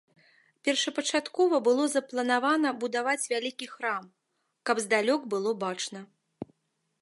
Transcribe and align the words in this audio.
Першапачаткова 0.67 1.59
было 1.67 1.83
запланавана 1.95 2.69
будаваць 2.85 3.29
вялікі 3.35 3.69
храм, 3.75 4.09
каб 4.71 4.75
здалёк 4.87 5.21
было 5.35 5.55
бачна. 5.67 5.99